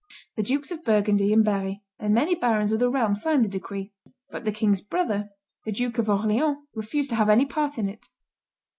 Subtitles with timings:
[0.35, 3.93] The Dukes of Burgundy and Berry and many barons of the realm signed the decree;
[4.31, 5.29] but the king's brother,
[5.63, 8.07] the Duke of Orleans, refused to have any part in it.